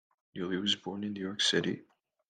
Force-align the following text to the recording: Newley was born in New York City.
Newley 0.35 0.59
was 0.59 0.75
born 0.75 1.03
in 1.03 1.13
New 1.13 1.21
York 1.21 1.41
City. 1.41 1.83